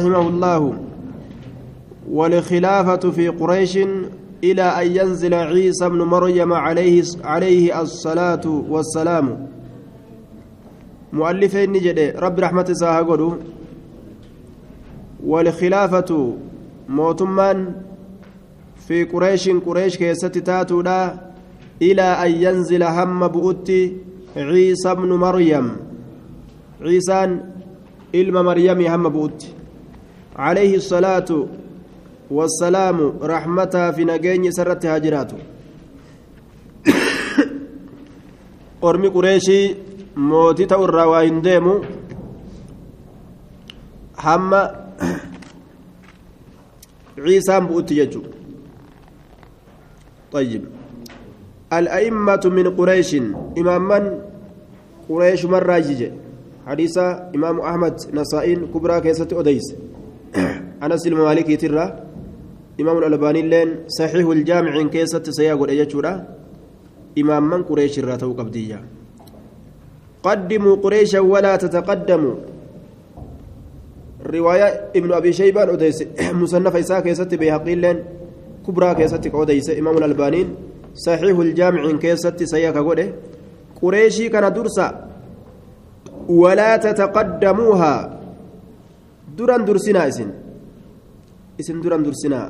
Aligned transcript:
رحمه 0.00 0.28
الله 0.28 0.74
والخلافة 2.10 3.10
في 3.10 3.28
قريش 3.28 3.78
إلى 4.44 4.62
أن 4.62 4.86
ينزل 4.96 5.34
عيسى 5.34 5.88
بن 5.88 6.02
مريم 6.02 6.52
عليه 6.52 7.02
عليه 7.24 7.80
الصلاة 7.80 8.46
والسلام. 8.68 9.48
مؤلفين 11.12 11.72
نجد 11.72 11.98
رب 12.16 12.40
رحمة 12.40 12.68
ساهقلوا 12.72 13.34
والخلافة 15.24 16.34
موتمان 16.88 17.74
في 18.86 19.04
قريش 19.04 19.48
قريش 19.48 19.96
كيست 19.96 20.38
تاتولا 20.38 21.14
إلى 21.82 22.02
أن 22.02 22.30
ينزل 22.30 22.82
هم 22.82 23.28
بؤتي 23.28 23.96
عيسى 24.36 24.94
بن 24.94 25.12
مريم. 25.12 25.76
عيسى 26.82 27.40
إلما 28.14 28.42
مريم 28.42 28.80
هم 28.86 29.08
بؤتي. 29.08 29.55
عليه 30.36 30.76
الصلاة 30.76 31.30
والسلام 32.30 32.98
رحمتها 33.22 33.90
في 33.90 34.04
نجين 34.04 34.50
سرت 34.50 34.86
هاجراته 34.86 35.36
أرمي 38.84 39.08
قريشي 39.08 39.74
موتي 40.16 40.64
تورا 40.66 41.04
وين 41.04 41.42
ديمو. 41.42 41.84
حما 44.16 44.62
عيسى 47.18 47.60
بؤتي 47.60 47.94
يجو. 47.98 48.22
طيب. 50.32 50.64
الأئمة 51.72 52.40
من 52.44 52.66
قريش 52.76 53.14
إماما 53.58 53.98
قريش 55.08 55.44
مرة 55.44 55.76
يجي 55.76 56.12
حديث 56.66 56.98
إمام 57.36 57.60
أحمد 57.60 57.94
نسائين 58.12 58.66
كبرى 58.74 59.00
كيسة 59.00 59.28
أديس. 59.32 59.74
أنس 60.82 61.06
المالكي 61.06 61.56
ترى 61.56 61.84
إمام 62.80 62.98
الألباني 62.98 63.42
لين 63.42 63.68
صحيح 63.88 64.26
الجامع 64.28 64.82
كيسة 64.92 65.22
سياق 65.22 65.62
الأجورة 65.62 66.12
إمام 67.18 67.42
من 67.50 67.62
قريش 67.62 67.98
الراتو 67.98 68.32
قبدية 68.32 68.80
قدموا 70.22 70.76
قريشا 70.76 71.20
ولا 71.20 71.56
تتقدموا 71.56 72.34
رواية 74.26 74.68
ابن 74.96 75.10
أبي 75.12 75.32
شيبان 75.32 75.68
أديس 75.68 75.98
مصنف 76.40 76.76
إساء 76.76 77.00
كيسة 77.00 77.30
بيهقي 77.40 77.74
لين 77.74 77.98
كبرى 78.66 78.94
كيسة 78.94 79.24
أديس 79.34 79.70
إمام 79.70 79.98
الألباني 79.98 80.46
صحيح 80.94 81.38
الجامع 81.38 81.82
كيسة 81.96 82.36
سياق 82.36 82.76
قريشي 83.82 84.28
كان 84.28 84.52
درسا 84.52 84.86
ولا 86.28 86.76
تتقدموها 86.76 88.16
duraan 89.36 89.66
dursinaa 89.68 90.08
isin. 90.08 90.45
Isin 91.58 91.80
duran 91.82 92.02
dursinaa 92.06 92.48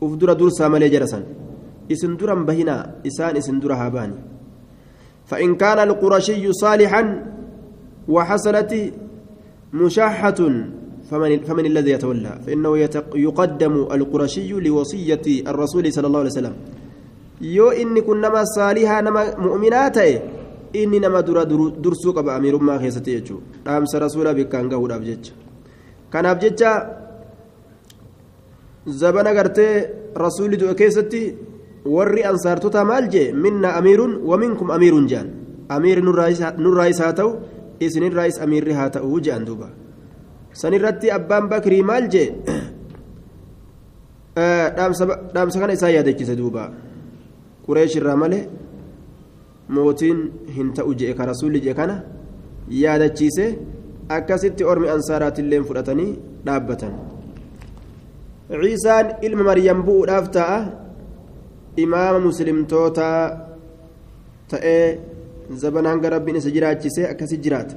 uf 0.00 0.12
dura 0.20 0.34
dursaa 0.34 0.68
malee 0.68 0.90
jarasan 0.94 1.24
isin 1.88 2.16
duran 2.18 2.44
bahinaa 2.48 2.82
isaan 3.04 3.36
isin 3.36 3.60
dura 3.62 3.76
haa 3.76 3.90
baani. 3.90 4.18
فإن 5.28 5.60
كان 5.60 5.78
القرشي 5.88 6.52
صالحا 6.52 7.02
وحصلت 8.08 8.72
مشاحة 9.72 10.40
فمن, 11.10 11.30
فمن 11.48 11.66
الذي 11.66 11.90
يتولى 11.90 12.32
فإنه 12.46 12.70
يقدم 13.14 13.74
القرشي 13.96 14.50
لوصية 14.52 15.26
الرسول 15.50 15.92
صلى 15.92 16.06
الله 16.06 16.18
عليه 16.18 16.30
وسلم 16.30 16.54
يو 17.40 17.68
إني 17.70 18.00
كنما 18.00 18.44
صالحا 18.44 19.00
نما 19.00 19.22
مؤمنات 19.36 19.98
إني 20.76 20.98
نما 21.04 21.20
درا 21.20 21.44
درسوك 21.84 22.18
بأمير 22.18 22.54
ما 22.58 22.78
خيستي 22.78 23.12
يجو 23.14 23.36
أمس 23.68 23.92
رسولا 23.96 24.32
بكان 24.32 24.64
قهود 24.72 24.92
أبجج 24.92 25.24
kanaaf 26.12 26.40
jecha 26.40 26.70
zabana 29.00 29.32
gartee 29.34 29.74
rasuulli 30.24 30.56
du'e 30.60 30.74
keessatti 30.74 31.22
warri 31.96 32.22
ansaartota 32.30 32.84
maal 32.84 33.08
jee 33.14 33.32
minna 33.32 33.68
amiirun 33.78 34.12
waminkum 34.30 34.70
amiirun 34.70 35.06
jean 35.08 35.28
amiirri 35.68 36.02
nurraayis 36.02 37.00
haa 37.00 37.12
ta'u 37.12 37.30
isinirraayis 37.80 38.40
amiirri 38.44 38.72
haa 38.78 38.90
ta'u 38.96 39.20
jean 39.20 39.44
duuba 39.48 39.68
sanirratti 40.52 41.10
abbaan 41.18 41.48
bakrii 41.48 41.82
maal 41.82 42.08
jee 42.14 42.28
dhaamsa 45.34 45.58
kana 45.60 45.72
isaa 45.78 45.90
yaadachise 45.96 46.36
duuba 46.36 46.70
qureeshirraa 47.66 48.16
malee 48.22 48.44
mootiin 49.76 50.20
hin 50.56 50.72
ta'u 50.76 50.94
jee 51.00 51.12
ka 51.18 51.26
rasuulli 51.30 51.60
jee 51.66 51.74
kana 51.80 51.96
yaadachiise 52.82 53.46
akkasitti 54.16 54.64
ormi 54.64 54.88
ansaaraatillee 54.96 55.62
fudhatanii 55.68 56.10
dhaabbatan 56.46 56.92
ciisaan 58.50 59.06
ilma 59.22 59.42
maryam 59.50 59.82
bu'uudhaaf 59.84 60.26
ta'a 60.32 60.58
imaama 61.76 62.18
muslimtootaa 62.28 63.20
ta'ee 64.48 64.98
zabana 65.62 65.92
hanga 65.92 66.10
rabbiin 66.16 66.40
isa 66.40 66.50
jiraachise 66.50 67.08
akkasi 67.12 67.36
jiraata 67.44 67.76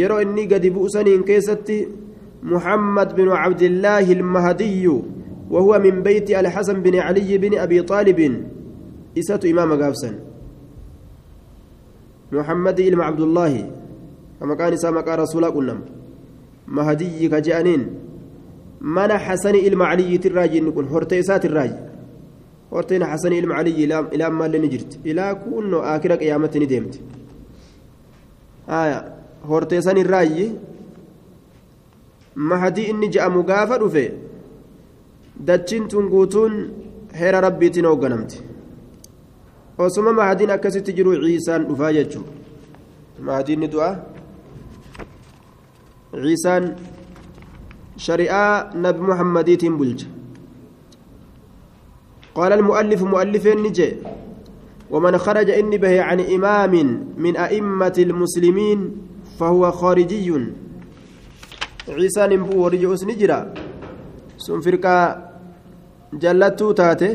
yeroo 0.00 0.20
inni 0.24 0.46
gadi 0.46 0.70
bu'usaniin 0.76 1.24
keessatti 1.30 1.78
محمد 2.42 3.16
بن 3.16 3.28
عبد 3.28 3.62
الله 3.62 4.12
المهدي 4.12 4.86
وهو 5.50 5.78
من 5.78 6.02
بيت 6.02 6.30
الحسن 6.30 6.82
بن 6.82 6.94
علي 6.98 7.38
بن 7.38 7.58
أبي 7.58 7.82
طالب 7.82 8.44
إسات 9.18 9.44
إمام 9.44 9.82
قابسا 9.82 10.10
محمد 12.32 12.80
إلما 12.80 13.04
عبد 13.04 13.20
الله 13.20 13.52
isaa 14.38 14.94
maqaa 14.94 15.16
rasuulaa 15.18 15.50
qunnam 15.50 15.82
mahadiyyi 16.66 17.26
ka 17.26 17.40
je'aniin 17.42 17.82
mana 18.80 19.18
xasanii 19.18 19.66
ilma 19.68 19.84
caliyyiitirraa 19.90 20.48
jenni 20.48 20.72
kun 20.72 20.86
hortee 20.92 21.18
isaatirraa 21.24 21.68
horteen 22.70 23.02
xasanii 23.12 23.38
ilma 23.42 23.54
caliyyi 23.58 23.84
ilaa 23.84 24.26
ammaallee 24.28 24.60
ni 24.60 24.68
jirti? 24.68 25.00
Ilaa 25.04 25.34
kunnoo 25.34 25.82
akira 25.82 26.16
qiyaamatti 26.16 26.58
ni 26.60 26.66
deemti. 26.72 26.98
Hortee 29.48 29.82
sanirraayyi 29.82 30.46
mahadii 32.50 32.86
inni 32.92 33.08
je'amu 33.14 33.42
gaafa 33.50 33.78
dhufe 33.82 34.04
dachiin 35.46 35.88
tun 35.88 36.08
guutuun 36.12 36.54
heera 37.20 37.40
rabbiitiin 37.46 37.86
hoogganamti 37.90 38.42
osuma 39.78 40.12
mahadiin 40.12 40.50
akkasitti 40.50 40.92
jiru 40.98 41.14
ciisaan 41.24 41.66
dhufaa 41.68 41.92
jechuudha. 41.92 42.32
Mahadiin 43.26 43.60
ni 43.60 43.68
du'aa 43.72 43.94
ciisaan 46.22 46.64
shari'aa 47.98 48.70
nabi 48.74 49.00
muhammadiitiin 49.10 49.76
bulcha 49.80 50.08
قال 52.38 52.52
المؤلف 52.52 53.02
مؤلفين 53.02 53.58
نجي 53.66 53.90
ومن 54.90 55.18
خرج 55.18 55.50
إني 55.50 55.78
به 55.82 56.02
عن 56.02 56.20
إمام 56.20 56.74
من 57.18 57.34
أئمة 57.36 57.96
المسلمين 57.98 58.78
فهو 59.38 59.70
خارجي. 59.70 60.30
عيسى 61.88 62.22
نبو 62.26 62.62
ورجوس 62.62 63.02
نجرا. 63.10 63.40
سن 64.38 64.60
فرقا 64.60 64.98
جلتو 66.14 66.72
تاتي. 66.72 67.10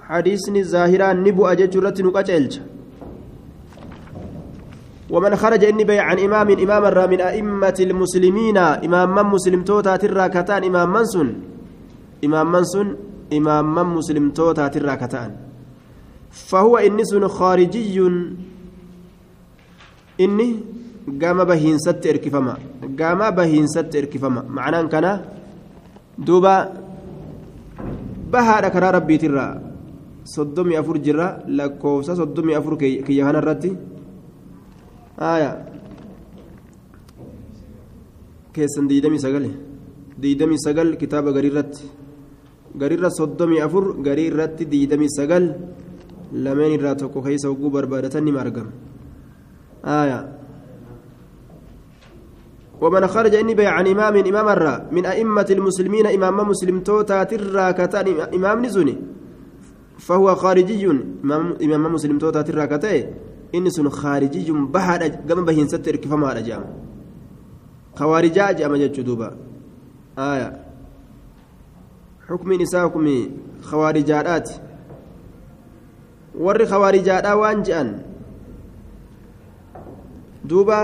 حديثني 0.00 0.64
ظاهرا 0.64 1.12
نبو 1.12 1.46
أججرت 1.46 2.00
نقاجلج 2.00 2.52
ومن 5.12 5.36
خرج 5.36 5.62
إني 5.64 5.84
بيع 5.84 6.02
عن 6.10 6.18
إمام 6.26 6.48
إمام 6.64 6.82
الرا 6.90 7.06
من 7.12 7.20
أئمة 7.20 7.78
المسلمين. 7.88 8.58
إمام 8.86 9.08
من 9.14 9.26
مسلم 9.34 9.60
توتا 9.68 9.96
ترى 10.00 10.28
كتان 10.34 10.64
إمام 10.64 10.88
منسون 10.92 11.28
إمام 12.24 12.46
منسون 12.52 12.88
إمام 13.32 13.64
من 13.74 13.86
مسلم 13.96 14.24
توتا 14.32 14.72
ترى 14.72 14.96
كتان. 14.96 15.30
فهو 16.48 16.74
إنس 16.88 17.12
خارجي. 17.36 17.96
إني 20.24 20.48
قام 21.22 21.38
بهين 21.44 21.76
ست 21.78 22.04
إركفما 22.06 22.54
قام 23.00 23.20
بهين 23.36 23.66
ست 23.66 23.92
إركفما 24.00 24.42
معناه 24.56 24.82
كان 24.92 25.06
دوبا 26.18 26.56
بها 28.32 28.68
كرا 28.68 28.90
ربي 28.96 29.16
ترى. 29.22 29.46
صدمي 30.24 30.78
أفر 30.80 30.96
جرا 30.96 31.28
لكوسا 31.48 32.14
صدمي 32.14 32.52
أفر 32.58 32.74
كي 32.80 33.12
يهانا 33.18 33.38
الرتي. 33.38 33.72
آية 35.18 35.68
كيسن 38.54 38.86
ديدمي 38.86 39.18
سقل 39.18 39.50
ديدمي 40.18 40.56
سقل 40.56 40.94
كتاب 40.94 41.28
غريرت 41.28 41.74
غريرة 42.80 43.08
صدمي 43.08 43.64
أفر 43.64 43.84
غريرت 44.06 44.62
ديدمي 44.62 45.08
سقل 45.08 45.44
لمن 46.32 46.80
راتوكو 46.80 47.22
كيس 47.22 47.44
وقو 47.44 47.68
بربادتني 47.68 48.32
مرقم 48.32 48.68
آية 49.84 50.20
ومن 52.80 53.06
خرج 53.06 53.34
إني 53.34 53.54
بيع 53.54 53.70
عن 53.70 53.86
إمام 53.86 54.16
إمام 54.16 54.48
الرا. 54.48 54.88
من 54.90 55.06
أئمة 55.06 55.46
المسلمين 55.50 56.06
إمام 56.06 56.48
مسلم 56.48 56.80
توتا 56.80 57.22
ترى 57.30 57.72
كتان. 57.72 58.06
إمام 58.34 58.64
نزني 58.64 58.96
فهو 59.98 60.34
خارجي. 60.34 60.86
إمام 61.62 61.92
مسلم 61.94 62.18
توتا 62.18 62.42
ترى 62.42 62.66
كتان. 62.66 63.06
Inni 63.52 63.70
sun 63.76 63.88
khaarijiyun 64.00 64.66
bahaadha 64.74 65.08
gama 65.28 65.42
bahiinsatti 65.48 65.90
hirkifamaadha 65.90 66.42
jedhama 66.48 66.68
khawaarijaa 67.98 68.52
jedhama 68.58 68.78
jechuu 68.84 69.06
duuba 69.10 69.28
آية 70.18 70.48
حكم 72.28 72.52
نساءكم 72.52 73.06
خوارجات 73.62 74.48
warri 76.44 76.64
khawarijaadhaa 76.66 77.36
waan 77.36 77.62
je'an 77.66 77.88
duuba 80.48 80.78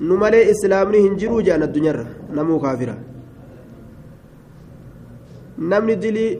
nu 0.00 0.16
malee 0.16 0.48
islaamni 0.52 1.02
hin 1.04 1.16
jiruu 1.20 1.42
je'an 1.46 1.62
addunyaarra 1.66 2.06
namuu 2.38 2.60
kaafira 2.64 2.96
namni 5.58 5.96
dilii 5.96 6.32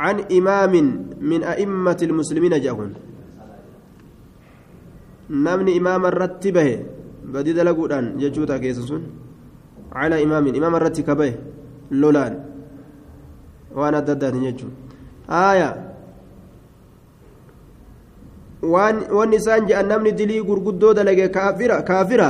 عن 0.00 0.16
إمام 0.38 0.74
من 1.30 1.40
أئمة 1.52 2.00
المسلمين 2.08 2.54
جاءون 2.64 2.92
نمني 5.30 5.72
إمام 5.78 6.02
الرتبه 6.12 6.68
بدي 7.32 7.52
دلقودان 7.58 8.04
ججوتا 8.20 8.56
كيسسون 8.62 9.02
على 10.00 10.16
إمام 10.24 10.44
إمام 10.58 10.74
الرتبه 10.80 11.30
لولان 12.00 12.34
waan 13.78 13.94
adda 13.96 14.12
addaatiin 14.12 14.44
jechuun 14.46 14.72
aayaa 15.40 15.74
wanni 19.16 19.36
isaan 19.40 19.66
je'an 19.68 19.86
namni 19.92 20.12
dilii 20.18 20.42
gurguddoo 20.48 20.92
dalage 20.98 21.28
kaafira 21.88 22.28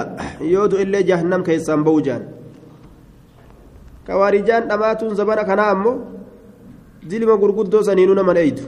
yoo 0.52 0.66
du 0.70 0.76
illee 0.84 1.02
jahannam 1.10 1.42
keessaan 1.48 1.82
ba'u 1.88 2.00
jaan 2.08 2.22
kawaarijaan 4.06 4.68
dhamaatuun 4.70 5.16
zabana 5.20 5.44
kanaa 5.50 5.70
ammoo 5.74 5.96
dilima 7.10 7.36
gurguddoo 7.42 7.82
saniinuu 7.88 8.14
nama 8.20 8.34
dheeydu 8.38 8.62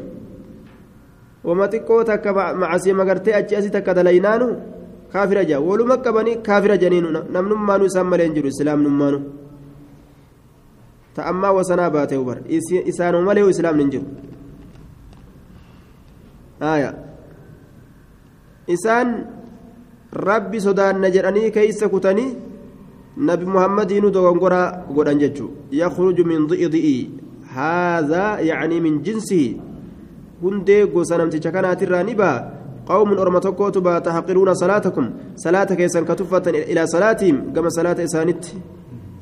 xiqqoo 1.45 2.05
takka 2.05 2.33
macasii 2.63 2.93
magartee 3.01 3.35
achi 3.41 3.57
asii 3.57 3.71
takka 3.77 3.95
dalaynaanu 3.95 4.47
kaafira 5.13 5.45
jaa 5.45 5.61
waluma 5.61 5.97
qabanii 6.05 6.37
kaafira 6.47 6.77
janiinu 6.83 7.09
namnummaanuu 7.37 7.87
isaan 7.93 8.09
malee 8.13 8.27
hin 8.29 8.35
jiru 8.37 8.49
islaamnummaanuu 8.55 9.23
ta'ammaa 11.17 11.53
wasanaa 11.59 11.91
baatee 11.97 12.19
ubar 12.25 12.39
isaanuma 12.93 13.25
malee 13.29 13.49
islaamni 13.55 13.85
hin 13.85 13.93
jiru 13.95 14.07
aya 16.73 16.91
isaan 18.77 19.13
rabbi 20.29 20.61
sodaanna 20.67 21.11
jedhanii 21.17 21.51
keeysa 21.59 21.89
kutanii 21.95 22.31
nabi 23.29 23.45
muhammadiinu 23.57 24.11
dogongoraa 24.17 24.87
godhan 24.97 25.19
jechuu 25.23 25.51
yakhruju 25.83 26.25
min 26.33 26.49
di'di'i 26.51 26.97
haadhaa 27.55 28.41
yacnii 28.51 28.81
min 28.87 28.99
jinsihi 29.07 29.74
hundee 30.43 30.87
gosa 30.87 31.19
namticha 31.19 31.53
kanaatirraa 31.53 32.03
ni 32.03 32.15
ba'a. 32.15 32.45
Qawmun 32.89 33.19
orma 33.19 33.41
tokkootu 33.41 33.81
baa 33.81 34.01
taxqiruuna 34.01 34.55
salaatakum. 34.55 35.07
Salaata 35.37 35.77
keessan 35.77 36.05
ka 36.05 36.15
tuffatan 36.15 36.55
ilaa 36.55 36.87
salaatihim 36.87 37.53
gama 37.53 37.71
salaata 37.71 38.03
isaanitti 38.03 38.59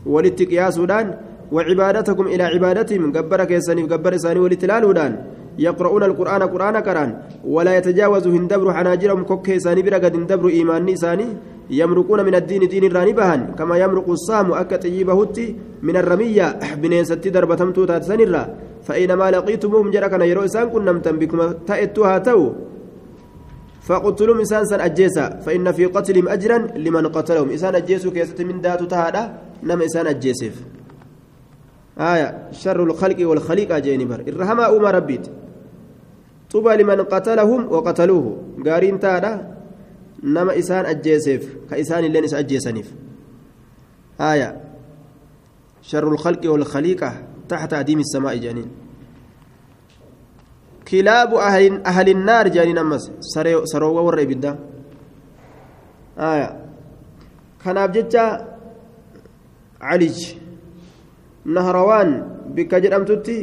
walitti 0.06 0.46
qiyaasuudhaan 0.46 1.32
وعبادتكم 1.52 2.26
إلى 2.32 2.44
عبادتهم 2.54 3.12
جبر 3.12 3.44
كيساني 3.44 3.82
جبر 3.92 4.14
إساني 4.14 4.40
ولتلالودان 4.40 5.12
يقرؤون 5.58 6.02
القرآن 6.02 6.42
قرآن 6.42 6.76
كران 6.80 7.10
ولا 7.44 7.72
يتجاوز 7.76 8.26
هندبر 8.26 8.72
حناجرهم 8.72 9.22
كوك 9.28 9.50
إساني 9.50 9.82
برقد 9.82 10.16
هندبر 10.16 10.48
إيمان 10.48 10.88
إساني 10.88 11.26
يمرقون 11.70 12.20
من 12.24 12.34
الدين 12.40 12.62
دين 12.72 12.84
الرانبهن 12.84 13.40
كما 13.58 13.74
يمرق 13.84 14.08
الصام 14.16 14.52
أكا 14.52 14.76
تجيبهتي 14.76 15.46
من 15.82 15.96
الرمية 15.96 16.46
بنين 16.82 17.04
ستي 17.04 17.30
دربة 17.30 17.54
تمتوتا 17.60 18.00
سنرا 18.00 18.42
فإنما 18.82 19.30
لقيتموهم 19.30 19.90
جركنا 19.90 20.24
يرو 20.24 20.44
إسان 20.44 20.70
كنم 20.70 20.98
تنبكم 20.98 21.52
تأتوها 21.66 22.18
تو 22.18 22.52
فقتلوا 23.82 24.40
إنسان 24.40 24.64
سن 24.64 24.80
أجيسا. 24.80 25.42
فإن 25.46 25.72
في 25.72 25.86
قتلهم 25.86 26.28
أجرا 26.28 26.58
لمن 26.58 27.06
قتلهم. 27.06 27.50
إنسان 27.50 27.74
أجيسوا 27.74 28.10
كيسة 28.10 28.44
من 28.44 28.60
داتو 28.60 28.84
تهادا 28.84 29.38
نم 29.62 29.82
إنسان 29.82 30.06
أجيسف 30.06 30.54
آية. 31.98 32.48
شر 32.52 32.84
الخلق 32.84 33.28
والخليقة 33.28 33.78
جيني 33.78 34.04
بر. 34.04 34.20
الرحمة 34.20 34.76
أم 34.76 34.86
ربيت. 34.86 35.26
طوبى 36.50 36.76
لمن 36.76 37.00
قتلهم 37.10 37.72
وقتلوه. 37.72 38.26
قارين 38.66 39.00
تادا 39.00 39.54
نما 40.22 40.58
إسان 40.58 40.86
أجيسف 40.86 41.42
كإسان 41.70 42.04
اللين 42.04 42.24
إس 42.24 42.34
أجيسنيف. 42.34 42.92
آية. 44.20 44.60
شر 45.82 46.08
الخلق 46.08 46.50
والخليقة. 46.50 47.12
تحت 47.52 47.72
أديم 47.72 48.00
السماء 48.06 48.34
جانين 48.44 48.68
كلاب 50.88 51.30
أهل 51.34 51.64
أهل 51.90 52.08
النار 52.16 52.48
جانين 52.48 52.78
أمس 52.78 53.04
سروا 53.72 54.00
ورّي 54.06 54.26
بدا 54.30 54.52
آية 56.18 56.48
كان 57.62 57.76
أبجدت 57.84 58.16
عليج 59.80 60.18
nahrawaan 61.44 62.10
bikka 62.54 62.78
jedhamtutti 62.78 63.36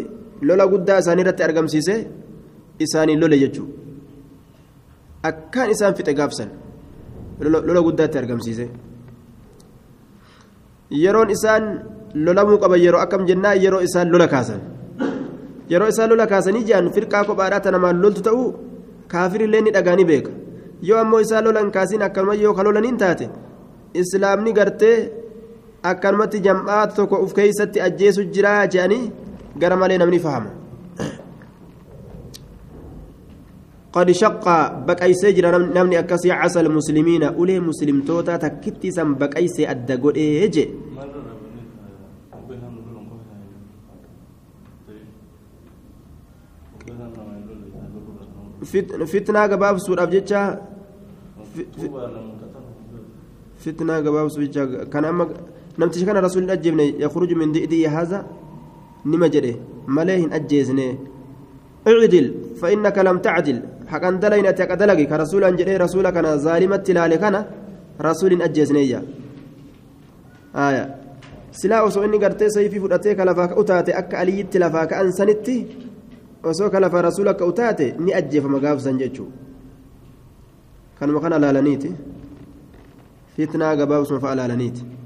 lola 0.47 0.65
guddaa 0.71 1.00
isaanii 1.03 1.23
irratti 1.25 1.44
argamsiise 1.44 1.95
isaanii 2.85 3.17
lole 3.21 3.38
jechuudha 3.44 3.73
akkaan 5.29 5.69
isaan 5.75 5.95
fixe 5.97 6.13
gaafsan 6.19 6.50
lola 7.67 7.81
guddaatti 7.88 8.17
argamsiise 8.21 8.65
yeroon 11.03 11.29
isaan 11.35 11.63
lolamuu 12.13 12.57
qaban 12.63 12.81
yeroo 12.85 13.01
akkam 13.06 13.27
jennaa 13.29 13.53
yeroo 13.63 13.81
isaan 13.88 14.11
lola 14.13 14.27
kaasan 14.33 14.59
yeroo 15.71 15.89
isaan 15.94 16.09
lola 16.09 16.27
kaasanii 16.33 16.63
jiran 16.71 16.91
firqaa 16.97 17.23
kophaadhaa 17.29 17.63
tanamaan 17.67 18.01
loltu 18.03 18.21
ta'uu 18.27 18.47
kaafirillee 19.13 19.61
ni 19.67 19.71
dhagaanii 19.77 20.09
beeka 20.11 20.31
yoo 20.89 21.00
ammoo 21.03 21.21
isaan 21.27 21.45
lolan 21.50 21.71
kaasiin 21.77 22.03
akkanuma 22.09 22.35
yoo 22.44 22.53
ka 22.59 22.63
lolaniin 22.69 22.97
taate 23.06 23.29
islaamni 24.03 24.53
gartee. 24.59 24.97
akkanumatti 25.83 26.39
jam'aata 26.44 26.95
tokko 26.95 27.23
uf 27.25 27.33
keeysatti 27.33 27.81
ajjeesu 27.81 28.23
jiraa 28.35 28.67
jedhanii 28.67 29.12
gara 29.59 29.75
malee 29.83 29.97
namni 29.97 30.19
fahama 30.19 30.51
قد 33.94 34.12
شق 34.12 34.45
بقيسي 34.85 35.31
جرا 35.33 35.57
نمني 35.57 36.00
أكسي 36.00 36.31
عسى 36.31 36.59
المسلمين 36.62 37.23
أولي 37.23 37.59
مسلم 37.59 38.01
توتا 38.05 38.38
تكتي 38.38 38.91
سم 38.94 39.17
بقيسي 39.17 39.65
أدقود 39.71 40.17
إيجي 40.17 40.65
قباب 49.51 49.77
سور 49.77 50.03
أبجتشا 50.03 50.41
فتنة 53.59 53.94
قباب 54.06 54.27
سور 54.27 54.45
كان 54.94 55.06
أما 55.06 55.27
namtichi 55.79 56.05
kana 56.05 56.19
rasuulli 56.22 56.51
ajjeefne 56.51 56.86
yakhruju 57.00 57.36
min 57.39 57.53
di'dii 57.55 57.88
haza 57.88 58.25
nima 59.05 59.29
jedhe 59.31 59.55
malee 59.88 60.17
hin 60.22 60.31
ajjeesne 60.34 60.88
اعدل 61.88 62.25
فإنك 62.62 62.98
لم 62.98 63.17
تعدل 63.17 63.57
حقا 63.88 64.10
دلين 64.12 64.45
أتيك 64.45 64.72
دلقي 64.72 65.05
كرسولا 65.05 65.50
جري 65.50 65.77
رسولا 65.77 66.10
كان 66.10 66.38
ظالمة 66.38 66.75
تلالي 66.75 67.17
كان 67.17 67.36
رسول 68.01 68.41
أجزنيا 68.41 69.03
آية 70.55 70.95
gartee 72.19 72.50
sayfii 72.50 72.79
fudhatee 72.79 73.15
ka 73.15 73.25
lafaa 73.25 73.48
ka'u 73.48 73.63
taate 73.63 73.91
akka 74.01 74.19
aliyyitti 74.19 74.60
lafaa 74.60 74.86
ka'an 74.91 75.12
sanitti 75.12 75.55
osoo 76.43 76.69
ka 76.69 76.79
lafaa 76.79 77.01
rasuula 77.01 77.34
ka'u 77.34 77.51
taate 77.51 77.96
ni 78.00 78.13
ajjeefama 78.13 78.60
gaafsan 78.60 78.98
jechuudha. 78.98 79.31
Kanuma 81.00 81.19
kana 81.19 81.39
laalaniiti. 81.39 81.91
Fitnaa 83.36 83.75
gabaabsuma 83.75 84.19
fa'a 84.19 84.36
laalaniiti. 84.36 85.00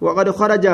وقد 0.00 0.30
خرج 0.30 0.66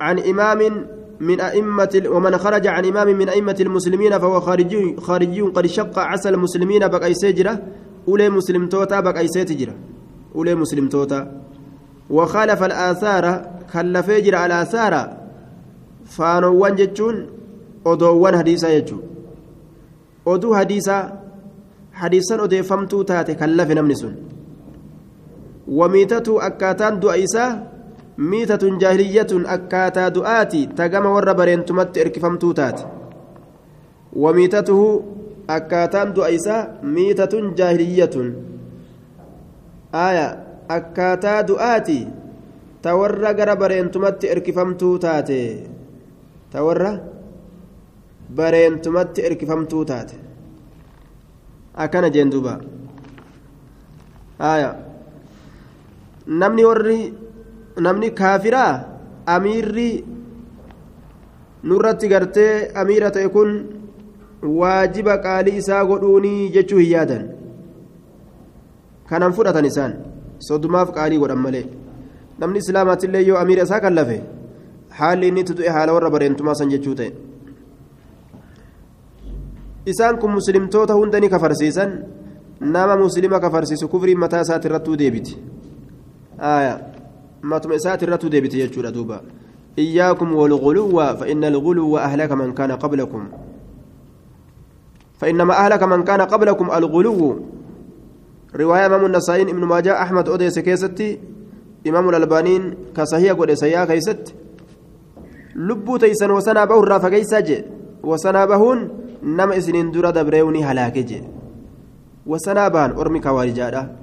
عن 0.00 0.18
إمام 0.18 0.86
من 1.20 1.40
أئمة 1.40 2.02
ومن 2.06 2.38
خرج 2.38 2.66
عن 2.66 2.84
إمام 2.84 3.08
من 3.18 3.28
أئمة 3.28 3.56
المسلمين 3.60 4.18
فهو 4.18 4.40
خارجي 4.40 4.96
خارجي 4.96 5.40
قد 5.40 5.66
شق 5.66 5.98
عسى 5.98 6.28
المسلمين 6.28 6.88
بقى 6.88 7.14
سجرة 7.14 7.62
أولي 8.08 8.28
مسلم 8.30 8.68
توتا 8.68 9.00
بقى 9.00 9.28
سجرة 9.28 9.74
أولي 10.34 10.54
مسلم 10.54 10.88
توتا 10.88 11.40
وخالف 12.10 12.62
الآثار 12.62 13.24
خلف 13.68 14.08
يجرى 14.08 14.46
الآثار 14.46 15.16
فانوان 16.06 16.74
جتشون 16.74 17.26
أدوان 17.86 18.34
حديثا 18.38 18.68
يجو 18.68 18.98
أدو 20.26 20.54
حديثا 20.54 20.96
حديثا 21.92 22.44
أديفمتو 22.44 23.02
تاتي 23.02 23.34
خلف 23.40 23.68
نمنسون 23.70 24.14
وميتة 25.68 26.26
أكاتان 26.46 27.00
دؤيسا 27.00 27.44
miitatun 28.16 28.78
jaahiliyyatun 28.80 29.44
akkaataa 29.54 30.10
du'aati 30.14 30.60
tagama 30.76 31.10
warra 31.14 31.34
bareentumatti 31.34 32.00
erkifamtuu 32.00 32.52
taate 32.54 32.84
wamiitatuhu 34.22 34.86
akkaataan 35.56 36.14
du'a 36.16 36.28
isaa 36.36 36.60
miitatun 36.82 37.50
jaahiliyyatun 37.58 38.30
aya 40.04 40.28
akkaataa 40.78 41.42
du'aati 41.50 41.98
ta 42.82 42.96
warra 43.00 43.34
gara 43.34 43.56
bareentumatti 43.56 44.32
erkifamtuu 44.36 44.98
taate 45.04 45.40
ta 46.50 46.64
warra 46.68 46.92
bareentumatti 48.34 49.22
erkifamtuu 49.22 49.84
taate. 49.84 50.16
Akkana 51.74 52.10
jeen 52.10 52.30
duuba. 52.30 52.60
Aya 54.38 54.76
namni 56.26 56.64
warri 56.64 57.14
namni 57.80 58.10
kaafiraa 58.10 58.84
amiirri 59.34 60.04
nurratti 61.64 62.08
gartee 62.08 62.70
amiira 62.74 63.10
ta'e 63.10 63.28
kun 63.28 63.50
waajiba 64.60 65.18
qaalii 65.26 65.56
isaa 65.62 65.84
godhuunii 65.90 66.50
jechuu 66.56 66.78
hin 66.78 66.90
yaadan 66.90 67.24
kanan 69.08 69.32
fudhatan 69.32 69.64
isaan 69.70 69.94
soddumaaf 70.48 70.92
qaalii 70.96 71.18
godhan 71.22 71.38
malee. 71.46 71.66
Namni 72.38 72.58
islaamaatillee 72.58 73.24
yoo 73.28 73.38
amiira 73.42 73.62
isaa 73.68 73.80
kan 73.80 73.94
lafe 73.94 74.18
haalli 74.98 75.28
inni 75.28 75.40
itti 75.44 75.54
du'e 75.58 75.70
haala 75.76 75.92
warra 75.96 76.10
bareentumaa 76.10 76.54
san 76.60 76.70
jechuu 76.74 76.94
ta'e 77.00 77.10
isaan 79.86 80.18
kun 80.18 80.30
muslimtoota 80.32 80.94
hunda 80.94 81.20
ni 81.20 81.28
kafarsiisan. 81.28 82.04
Nama 82.60 82.96
muslima 82.96 83.40
kafarsiisu 83.40 83.88
kufriin 83.88 84.18
mataa 84.18 84.40
isaati 84.40 84.68
irrattuu 84.68 84.96
deebiti. 84.96 85.38
Matuma 87.42 87.74
isaati 87.74 88.04
irrattuu 88.04 88.30
deebiti 88.30 88.58
jechuudha 88.58 88.92
duuba. 88.92 89.20
إياكم 89.78 90.34
والغلو 90.34 91.16
فإن 91.20 91.44
الغلو 91.44 91.98
أهلك 91.98 92.32
من 92.32 92.54
كان 92.54 92.72
قبلكم 92.72 93.28
فإنما 95.20 95.54
أهلك 95.54 95.82
من 95.82 96.04
كان 96.04 96.20
قبلكم 96.20 96.70
الغلو 96.70 97.40
رواية 98.56 98.86
إمام 98.86 99.06
النسائي 99.06 99.42
ابن 99.42 99.64
ماجه 99.64 100.02
أحمد 100.02 100.28
أوديس 100.28 100.58
كيستي 100.58 101.20
إمام 101.86 102.08
الألبانين 102.08 102.74
كصحيح 102.96 103.32
قد 103.32 103.52
سيا 103.52 103.84
كيست 103.84 104.34
لبو 105.56 105.96
تيسن 105.96 106.30
وسنا 106.30 106.64
به 106.64 106.80
الرافع 106.80 107.08
كيساج 107.08 107.64
وسنا 108.02 108.44
نم 109.22 109.52
إسنين 109.52 109.90
درا 109.90 110.10
دبريوني 110.10 110.64
هلاكج 110.64 111.10
وسنا 112.26 112.68
بان 112.68 112.90
أرمي 112.90 113.20
كوارجادا 113.20 113.96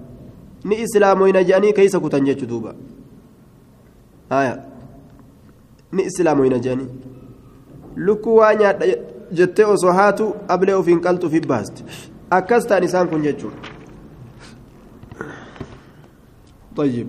ni 0.64 0.76
islaamoyna 0.82 1.44
jedhanii 1.44 1.74
keeysa 1.74 2.00
kutan 2.00 2.26
jechu 2.26 2.46
duuba 2.46 2.74
haya 4.30 4.54
ni 5.92 6.04
islaamoyna 6.10 6.60
jedhanii 6.60 6.88
lukkuu 7.96 8.36
waa 8.36 8.54
nyaadha 8.62 8.86
jettee 9.40 9.66
osoo 9.74 9.92
haatu 9.92 10.28
ablee 10.56 10.76
ofiin 10.76 11.02
qaltu 11.08 11.30
fi 11.34 11.42
baaste 11.52 11.84
akkas 12.38 12.68
ta'an 12.68 12.84
isaan 12.90 13.10
kun 13.14 13.22
jechuudha 13.28 13.74
طيب 16.76 17.08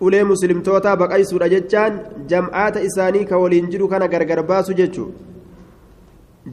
ulee 0.00 0.24
muslimtoota 0.32 0.96
baqaysuudha 1.02 1.48
jechaan 1.54 2.00
jam'aata 2.32 2.84
isaanii 2.88 3.24
ka 3.30 3.38
waliin 3.42 3.70
jiru 3.72 3.88
kana 3.88 4.08
gargar 4.08 4.42
baasu 4.52 4.74
jechuudha 4.80 5.28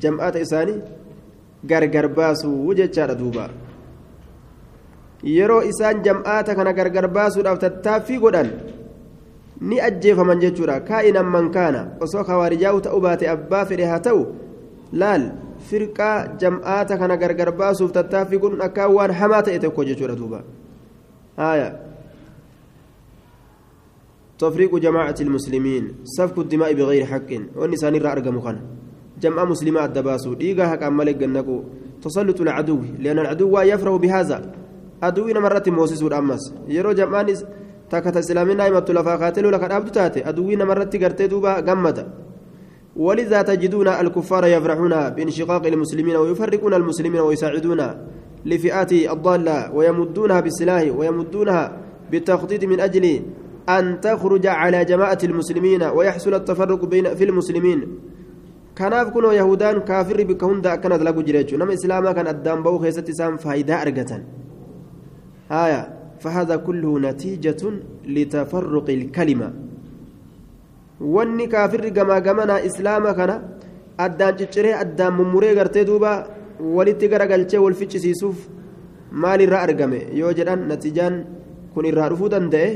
jam'aata 0.04 0.40
isaanii 0.46 0.82
gargar 1.72 2.08
baasu 2.20 2.52
jechaadha 2.80 3.16
duuba 3.22 3.50
yeroo 5.24 5.62
isaan 5.72 6.04
jam'aata 6.04 6.56
kana 6.56 6.74
gargar 6.74 7.08
baasuudhaaf 7.08 7.60
tattaaffii 7.60 8.20
godhan 8.20 8.52
ni 9.62 9.82
ajjeefaman 9.82 10.40
jechuudha 10.40 10.80
kaa'inan 10.90 11.26
man 11.26 11.50
kaana 11.52 11.82
osoo 12.00 12.24
kawaarijaa'u 12.24 12.82
ta'uu 12.82 13.02
baate 13.02 13.30
abbaa 13.30 13.66
fedhe 13.66 13.86
haa 13.92 14.00
ta'u 14.00 14.22
laal 14.94 15.24
firqaa 15.70 16.38
jam'aata 16.38 16.98
kana 17.02 17.18
gargar 17.18 17.52
baasuuf 17.52 17.92
tattaaffii 17.92 18.40
kun 18.40 18.62
akkaan 18.62 18.94
waan 18.94 19.12
hamaa 19.12 19.42
ta'e 19.50 19.60
tokko 19.60 19.84
jechuudha 19.90 20.16
duuba 20.22 20.44
haaya 21.38 21.87
تفريق 24.40 24.76
جماعة 24.76 25.16
المسلمين 25.22 25.84
سفك 26.04 26.38
الدماء 26.38 26.74
بغير 26.74 27.06
حق. 27.06 27.32
والنسان 27.56 27.96
رأرقم 27.96 28.40
خان 28.40 28.58
جمع 29.22 29.46
مسلمات 29.46 29.90
دباسو 29.90 30.34
ديغا 30.34 30.68
حق 30.68 30.84
أمالك 30.84 31.16
جنكو. 31.18 31.64
تسلط 32.04 32.42
العدو 32.42 32.80
لأن 33.00 33.20
العدو 33.20 33.60
يفرح 33.60 33.96
بهذا. 33.96 34.38
عدوين 35.04 35.38
مرة 35.38 35.64
موسس 35.68 36.04
الأمس 36.04 36.54
يرو 36.70 36.92
جمعان 36.92 37.28
تكت 37.90 38.18
إسلامنا 38.18 38.68
إمت 38.68 38.92
لفا 38.92 39.16
قاتلوا 39.16 39.52
لك 39.52 39.64
أبدو 39.64 39.92
تاتي. 39.92 40.24
عدوين 40.24 40.64
مرة 40.64 40.90
قرتي 41.02 41.28
دوبا 41.28 41.54
قمتا 41.62 42.06
ولذا 42.98 43.42
تجدون 43.42 43.88
الكفار 43.88 44.46
يفرحون 44.46 45.10
بانشقاق 45.10 45.66
المسلمين 45.66 46.16
ويفرقون 46.16 46.74
المسلمين 46.74 47.22
ويساعدون 47.22 47.82
لفئات 48.46 48.92
الضالة 48.94 49.74
ويمدونها 49.76 50.40
بالسلاح 50.40 50.84
ويمدونها 50.98 51.78
بالتخطيط 52.12 52.64
من 52.64 52.80
أجل 52.80 53.06
أن 53.70 54.02
تخرج 54.02 54.48
على 54.48 54.86
جماعة 54.86 55.18
المسلمين 55.24 55.84
ويحصل 55.84 56.34
التفرق 56.34 56.86
بين 56.86 57.16
في 57.16 57.24
المسلمين 57.24 57.82
kunoo 58.78 59.34
yahudaan 59.34 59.82
kaafirri 59.82 60.26
bikka 60.26 60.46
hunda 60.46 60.72
akkana 60.78 60.98
dalagu 61.02 61.24
jira 61.26 61.42
jechuudha 61.42 61.66
nama 61.66 61.74
islaamaa 61.74 62.14
kan 62.14 62.28
addaan 62.34 62.60
ba'uu 62.66 62.80
keessatti 62.84 63.12
isaan 63.16 63.38
faayidaa 63.44 63.80
argatan 63.86 64.22
haya 65.50 65.82
فهذا 66.24 66.56
كله 66.56 67.00
نتيجة 67.00 67.62
لتفرق 68.08 68.88
الكلمة 68.90 69.50
wanni 71.16 71.46
kaafirri 71.48 71.92
gamaa 71.92 72.22
gamanaa 72.22 72.62
islaama 72.70 73.14
kana 73.14 73.36
addaan 74.06 74.38
cicciree 74.40 74.74
addaan 74.84 75.14
mummuree 75.14 75.54
gartee 75.56 75.86
duuba 75.86 76.12
walitti 76.78 77.08
garagalchee 77.12 77.62
wal 77.66 77.78
ficcisiisuuf 77.82 78.38
maalirraa 79.12 79.62
argame 79.68 80.00
yoo 80.20 80.32
jedhan 80.40 80.66
natijaan 80.72 81.16
kun 81.74 81.86
irraa 81.90 82.10
dhufuu 82.12 82.30
danda'e 82.34 82.70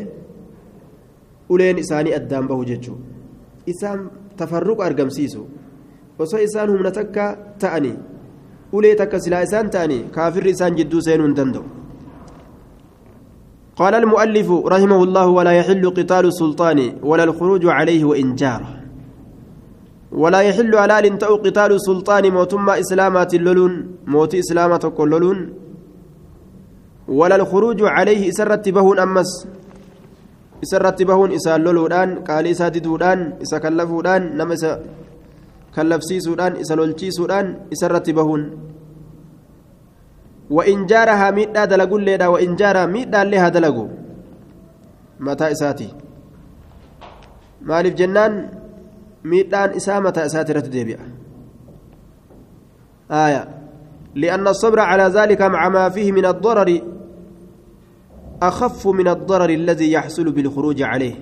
uleen 1.55 1.77
isaanii 1.83 2.15
addaan 2.19 2.47
bahu 2.51 2.65
jechuudha 2.71 3.03
isaan 3.73 4.07
tafarruqa 4.39 4.87
argamsiisu 4.89 5.43
osoo 6.25 6.41
isaan 6.47 6.73
humna 6.73 6.91
takka 6.99 7.27
ta'anii 7.63 7.97
ulee 8.79 8.95
takka 9.03 9.19
silaa 9.25 9.43
isaan 9.49 9.69
ta'anii 9.75 10.01
kaafirri 10.17 10.57
isaan 10.57 10.75
jidduu 10.81 11.05
seenuu 11.07 11.29
hin 11.29 11.37
danda'u 11.43 11.67
قال 13.81 13.95
المؤلف 13.95 14.49
رحمه 14.51 15.03
الله 15.03 15.27
ولا 15.27 15.51
يحل 15.51 15.89
قتال 15.89 16.25
السلطان 16.25 16.79
ولا 17.03 17.23
الخروج 17.23 17.63
عليه 17.65 18.03
وإن 18.05 18.35
جار 18.35 18.61
ولا 20.11 20.41
يحل 20.41 20.75
على 20.75 21.09
تأو 21.09 21.35
قتال 21.35 21.71
السلطان 21.79 22.23
موتما 22.31 22.79
إسلامات 22.79 23.33
اللولون 23.33 23.73
موت 24.07 24.35
إسلامة 24.35 24.83
كلولون 24.97 25.37
ولا 27.07 27.35
الخروج 27.35 27.79
عليه 27.83 28.29
إسرت 28.29 28.69
بهون 28.69 28.99
أمس 28.99 29.47
إسرت 30.63 31.03
بهون 31.03 31.31
إسا 31.31 31.55
اللولودان 31.55 32.09
قال 32.27 32.47
إسا 32.47 32.69
ددودان 32.69 33.41
إسا 33.43 33.57
كلفودان 33.57 34.37
نمس 34.37 34.63
kallabsiisuudhaan 35.71 36.59
isa 36.59 36.75
lolchiisuudhaan 36.75 37.71
isarratti 37.71 38.11
bahuun. 38.11 38.43
وإن 40.51 40.83
جارها 40.85 41.31
ميدا 41.31 41.65
دلقوا 41.65 41.99
ليدا 41.99 42.27
وإن 42.27 42.55
جارها 42.59 42.85
ميدا 42.85 43.23
لها 43.23 43.49
دلقوا 43.49 43.87
متى 45.19 45.51
إساتي 45.51 45.89
مالف 47.61 47.93
جنان 47.95 48.51
ميدان 49.23 49.69
إسامة 49.79 50.13
إساتي 50.17 50.51
رتديبيا 50.53 50.99
آية 53.11 53.43
لأن 54.15 54.47
الصبر 54.47 54.79
على 54.79 55.03
ذلك 55.03 55.41
مع 55.41 55.69
ما 55.69 55.89
فيه 55.89 56.11
من 56.11 56.25
الضرر 56.25 56.69
أخف 58.41 58.87
من 58.87 59.07
الضرر 59.07 59.49
الذي 59.49 59.91
يحصل 59.91 60.31
بالخروج 60.31 60.81
عليه 60.81 61.15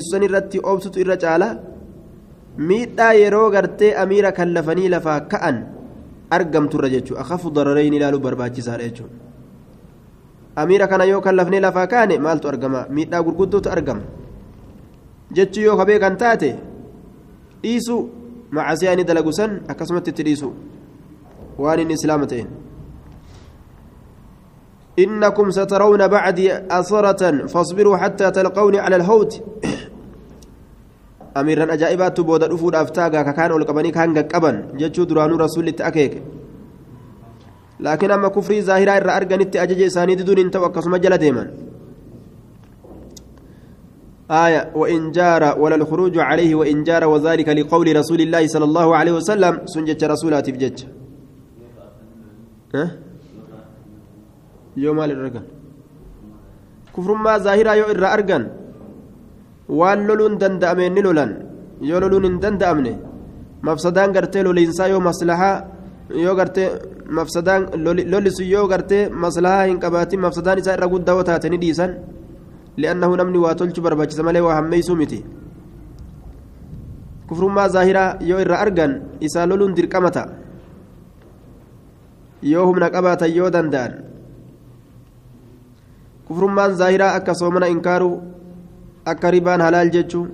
san 0.00 0.22
irratti 0.22 0.60
obsutu 0.62 1.00
irra 1.00 1.16
caala 1.16 1.58
miidhaa 2.68 3.14
yeroo 3.22 3.50
gartee 3.50 3.94
amiira 4.02 4.30
kallafanii 4.32 4.88
lafaa 4.94 5.20
ka'an 5.32 5.56
argamturra 6.30 6.88
jechuudha 6.94 7.20
akafu 7.24 7.50
darareen 7.50 7.94
ilaaluu 7.98 8.20
barbaachisaadha 8.26 8.84
jechuudha 8.88 9.14
amiira 10.56 10.86
kana 10.86 11.04
yoo 11.04 11.20
kallafnee 11.20 11.60
lafaa 11.66 11.86
kaane 11.86 12.18
maaltu 12.18 12.48
argama 12.52 12.86
miidhaa 12.90 13.22
gurguddootu 13.26 13.70
argama 13.76 14.02
jechuu 15.32 15.64
yoo 15.68 15.76
kabee 15.76 15.98
kan 16.04 16.16
taate 16.22 16.50
dhiisu 17.62 17.96
macasiyaa 18.50 18.94
inni 18.94 19.04
dalagu 19.04 19.32
san 19.32 19.60
akkasumatti 19.68 20.10
itti 20.14 20.22
dhiisu 20.28 20.48
waan 21.58 21.80
inni 21.80 21.94
islaama 21.98 22.26
ta'een. 22.26 22.65
إنكم 24.98 25.50
سترون 25.50 26.08
بعدي 26.08 26.52
أثرة 26.52 27.46
فاصبروا 27.46 27.96
حتى 27.96 28.30
تلقوني 28.30 28.78
على 28.78 28.96
الهوت. 28.96 29.32
أميرا 31.40 31.74
أجائبات 31.74 32.20
بودا 32.20 32.54
أفود 32.54 32.74
أفتاقا 32.74 33.22
كان 33.22 33.52
والقبني 33.52 33.90
كان 33.90 34.18
قبن. 34.18 34.56
جتشو 34.78 35.04
درانو 35.04 35.36
رسول 35.36 35.68
التأكيك 35.68 36.22
لكن 37.80 38.10
أما 38.10 38.28
كفري 38.28 38.62
ظاهرة 38.62 38.90
إرى 38.90 39.16
أرقن 39.16 39.40
التأجج 39.40 39.82
إساني 39.82 40.14
دون 40.14 40.38
انت 40.38 40.56
وقسم 40.56 40.96
جل 40.96 41.18
ديما 41.18 41.50
آية 44.30 44.70
وإن 44.74 45.12
جار 45.12 45.60
ولا 45.60 45.74
الخروج 45.74 46.18
عليه 46.18 46.54
وإن 46.54 46.84
جار 46.84 47.04
وذلك 47.04 47.48
لقول 47.48 47.96
رسول 47.96 48.20
الله 48.20 48.46
صلى 48.46 48.64
الله 48.64 48.96
عليه 48.96 49.12
وسلم. 49.12 49.60
سنجت 49.66 50.04
رسولات 50.04 50.50
بجج 50.50 50.84
ها؟ 52.74 53.05
Yoo 54.76 54.94
maal 54.94 55.10
irra 55.10 55.24
argan? 55.28 55.46
Kufrummaa 56.92 57.38
zaahiraa 57.44 57.76
yoo 57.80 57.90
irra 57.94 58.08
argan 58.16 58.44
waan 59.68 60.06
loluun 60.08 60.38
danda'ameen 60.40 60.92
ni 60.94 61.02
lolan. 61.02 61.32
Yoo 61.80 62.00
loluun 62.00 62.24
hin 62.24 62.36
danda'amne 62.40 62.92
mafsadaan 63.62 64.12
gartee 64.12 64.42
loliinsaa 64.44 64.88
yoo 64.88 65.00
maslahaa 65.00 65.56
yoo 66.24 66.34
gartee 66.36 66.68
mafsadaan 67.18 67.62
lolli 67.84 68.30
sun 68.30 68.46
yoo 68.48 68.66
gartee 68.68 69.08
maslahaa 69.08 69.64
hin 69.66 69.80
qabaatin 69.80 70.20
mafsadaan 70.20 70.58
isaa 70.58 70.76
irra 70.78 70.88
guddaa 70.88 71.24
taate 71.24 71.48
ni 71.50 71.58
dhiisan. 71.60 71.92
Li'annahu 72.76 73.16
namni 73.16 73.38
waa 73.38 73.54
tolchu 73.54 73.82
barbaachisa 73.82 74.22
malee 74.22 74.40
waa 74.46 74.54
hammeeysuu 74.60 74.96
miti. 74.96 75.24
Kufrummaa 77.28 77.68
zaahiraa 77.68 78.16
yoo 78.20 78.40
irra 78.40 78.58
argan 78.64 78.92
isaa 79.20 79.46
loluun 79.46 79.74
dirqama 79.76 80.10
ta'a. 80.10 80.28
Yoo 82.42 82.66
humna 82.68 82.90
qabaatan 82.90 83.32
yoo 83.36 83.50
danda'an 83.50 83.92
kufrummaan 86.26 86.74
zaahiraa 86.80 87.12
akka 87.18 87.34
soomana 87.40 87.68
inkaaru 87.74 88.10
akka 89.12 89.30
ribaan 89.36 89.60
halaal 89.66 89.90
jechuu 89.96 90.26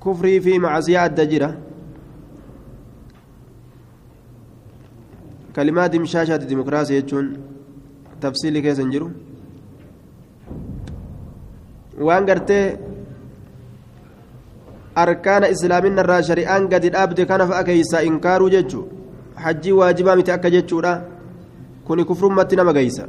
kufrii 0.00 0.40
fi 0.40 0.58
macasiyaa 0.64 1.04
adda 1.10 1.24
jira 1.32 1.48
kalimaa 5.56 5.88
dimshaashaati 5.94 6.46
dimokiraasii 6.50 6.98
jechuun 7.00 7.28
tafsiilii 8.24 8.62
keessa 8.66 8.82
hin 8.82 8.92
jiru 8.96 9.08
waan 12.08 12.26
gartee 12.30 12.64
irraa 14.96 16.22
shari'aan 16.22 16.68
gadi 16.68 16.90
dhaabde 16.90 17.26
kana 17.26 17.46
fa'a 17.46 17.64
keeysaa 17.68 18.02
inkaaruu 18.08 18.50
jechuu 18.50 18.88
hajjii 19.44 19.72
waajibaa 19.80 20.16
miti 20.16 20.32
akka 20.32 20.50
jechuudha 20.50 20.92
kuni 21.84 22.04
kufrummatti 22.04 22.56
nama 22.56 22.72
geeysa 22.72 23.06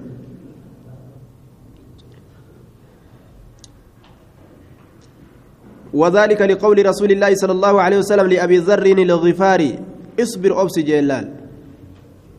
وذلك 5.94 6.42
لقول 6.42 6.78
رسول 6.86 7.12
الله 7.12 7.36
صلى 7.36 7.52
الله 7.58 7.82
عليه 7.82 7.98
وسلم 7.98 8.28
لأبي 8.28 8.58
ذر 8.58 8.86
الغفاري 8.86 9.72
اصبر 10.20 10.62
أبسي 10.62 10.82
جلال 10.82 11.26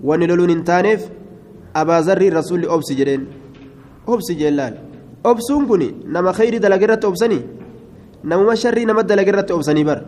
ونلولون 0.04 0.50
انتانف 0.50 1.00
أبا 1.76 2.00
ذر 2.06 2.22
رسول 2.38 2.68
أبسي 2.68 2.94
جلال 2.94 3.22
أبسي 4.08 4.34
جلال 4.34 4.74
أبسون 5.26 5.66
كني 5.66 5.88
نما 6.06 6.32
خير 6.32 6.54
دلقرة 6.62 7.02
أبسني 7.08 7.57
نما 8.28 8.54
شر 8.62 8.78
نما 8.88 9.02
دلقرة 9.08 9.48
أبسني 9.56 9.84
بر. 9.88 10.00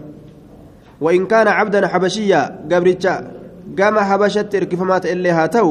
وإن 1.04 1.22
كان 1.26 1.48
عبدا 1.48 1.86
حبشيا 1.92 2.40
قبرتشا 2.70 3.14
قام 3.78 3.96
حبشت 4.08 4.54
إركفمات 4.54 5.04
إلي 5.12 5.30
هاتو 5.38 5.68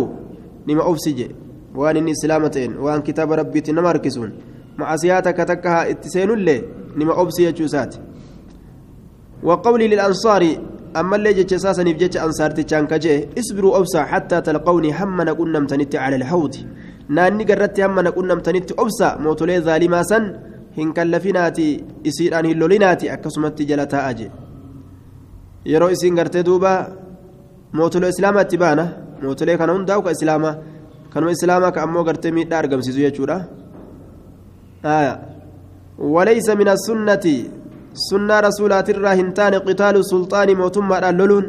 نما 0.67 0.83
أبسي 0.89 1.11
جي 1.17 1.27
وأن 1.75 1.97
إني 1.97 2.13
سلامتين 2.21 2.71
وأن 2.83 3.01
كتاب 3.07 3.29
ربي 3.39 3.61
تنما 3.61 3.91
ركسون 3.91 4.31
معصياتك 4.77 5.37
تكها 5.37 5.89
اتسين 5.91 6.29
اللي 6.37 6.57
نما 6.97 7.21
أبسي 7.21 7.43
يجوسات 7.43 7.95
وقولي 9.43 9.87
للأنصار 9.87 10.43
أما 10.99 11.15
اللي 11.15 11.33
جتش 11.33 11.53
أساسا 11.53 11.81
يبجتش 11.89 12.17
أنصار 12.17 12.51
تشان 12.51 12.87
كجي 12.87 13.15
اصبروا 13.39 13.77
أبسا 13.77 14.01
حتى 14.11 14.41
تلقوني 14.41 14.93
حمنا 14.93 15.33
كنا 15.33 15.59
متنت 15.59 15.95
على 15.95 16.15
الحوض. 16.15 16.55
ناني 17.09 17.43
قررت 17.49 17.81
حمنا 17.81 18.09
كنا 18.09 18.33
متنت 18.35 18.71
أبسا 18.71 19.09
موتولي 19.23 19.59
ظالما 19.59 20.03
سن 20.03 20.23
هن 20.77 20.93
كلفيناتي 20.93 21.83
إسيران 22.07 22.45
هلوليناتي 22.45 23.13
أكسمت 23.13 23.61
جلتا 23.69 24.09
أجي 24.09 24.27
يرو 25.65 25.87
إسين 25.93 26.19
قرتي 26.19 26.41
دوبا 26.41 26.73
موتولو 27.73 28.07
إسلاما 28.09 28.43
تبانا 28.43 28.85
موتولي 29.23 29.57
كان 29.57 29.69
هنداو 29.69 30.01
كإسلاما 30.01 30.51
كانوا 31.13 31.31
إسلاما 31.31 31.69
كأمو 31.69 32.01
قرتي 32.07 32.31
ميت 32.31 32.53
أرقم 32.53 32.81
سيزو 32.81 33.01
يجورا 33.07 33.37
آية 34.85 35.13
وليس 35.99 36.49
من 36.59 36.67
السنة 36.75 37.25
سنة 37.93 38.39
رسولات 38.39 38.89
الراهنتان 38.89 39.53
قتال 39.67 39.95
سلطان 40.11 40.49
موتما 40.61 41.09
اللولون 41.09 41.45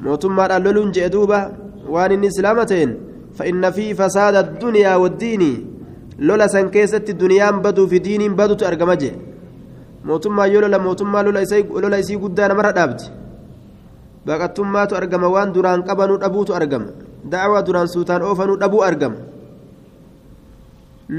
موتما 0.00 0.56
اللولون 0.56 0.90
جئدوبا 0.96 1.40
وان 1.88 2.24
إسلامتين 2.24 2.90
فإن 3.36 3.70
في 3.70 3.94
فساد 3.94 4.36
الدنيا 4.36 4.92
والدين 4.96 5.42
لولا 6.18 6.46
سنكيست 6.46 7.10
الدنيا 7.10 7.50
بدو 7.50 7.86
في 7.86 7.98
دين 7.98 8.22
بدو 8.38 8.54
تأرقمجي 8.54 9.12
موتما 10.04 10.44
يولولا 10.46 10.78
موتما 10.78 11.22
لولا 11.22 11.42
إسي 11.42 11.62
لولا 11.62 11.98
إسي 11.98 12.14
قدانا 12.16 12.54
مرة 12.54 12.70
دابت 12.70 13.02
baqattummaatu 14.28 14.96
argama 15.00 15.28
waan 15.34 15.52
duraan 15.54 15.82
qabanuu 15.88 16.18
dhabuutu 16.22 16.54
argama 16.54 16.90
dacwaa 17.32 17.62
duraan 17.66 17.88
suutaan 17.94 18.22
oofanuu 18.28 18.56
dhabuu 18.62 18.82
argama 18.88 19.16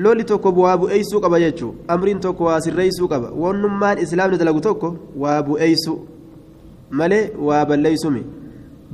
loli 0.03 0.23
tokko 0.31 0.51
bu'aa 0.57 0.77
bu'eeysuu 0.81 1.21
qaba 1.23 1.39
jechuun 1.43 1.75
amriin 1.93 2.19
tokko 2.25 2.43
waa 2.49 2.59
sirreeysuu 2.65 3.07
qaba 3.13 3.31
wannummaan 3.43 3.97
islaamni 4.05 4.37
dalagu 4.41 4.61
tokko 4.67 4.89
waa 5.23 5.39
bu'eeysu 5.47 5.93
malee 6.99 7.23
waa 7.47 7.63
balleeysumi 7.69 8.23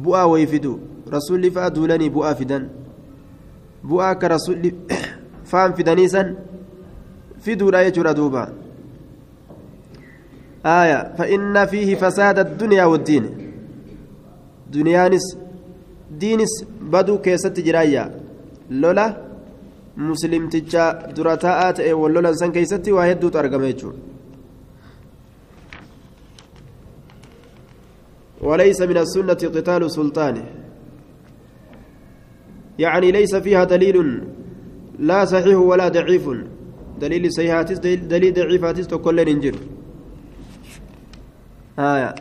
bu'aa 0.05 0.25
wayi 0.31 0.47
fidu 0.53 0.79
rasuulli 1.15 1.51
fa'a 1.57 1.69
duulanii 1.75 2.09
bu'aa 2.17 2.35
fidan 2.39 2.69
bu'aa 3.89 4.09
akka 4.15 4.27
rasuulli 4.35 4.71
faan 5.51 5.73
fidanii 5.77 6.09
san 6.09 6.35
fiduudha 7.39 7.83
jechuudha 7.87 8.13
duuba 8.13 8.45
آية 10.65 11.13
فإن 11.17 11.65
فيه 11.65 11.95
فساد 11.95 12.39
الدنيا 12.39 12.85
والدين 12.85 13.25
دنيانس 14.73 15.37
دينس 16.11 16.53
بدو 16.81 17.21
كيست 17.21 17.59
جرايا 17.59 18.11
لولا 18.69 19.25
ta'e 21.77 21.93
wallolan 21.93 22.35
san 22.35 22.51
keeysatti 22.51 22.91
waa 22.91 23.05
hedduutu 23.05 23.37
argama 23.37 23.65
jechuudha 23.71 24.15
وليس 28.41 28.81
من 28.81 28.97
السنة 28.97 29.41
قتال 29.55 29.91
سلطانه 29.91 30.45
يعني 32.79 33.11
ليس 33.11 33.35
فيها 33.35 33.63
دليل 33.63 34.23
لا 34.99 35.25
صحيح 35.25 35.57
ولا 35.57 35.87
ضعيف. 35.87 36.29
دليل 36.99 37.31
صحيحاتس 37.31 37.77
دليل 37.83 38.33
ضعيفاتس 38.33 38.87
تكل 38.87 39.15
ننجر 39.25 39.55
آية. 41.79 42.15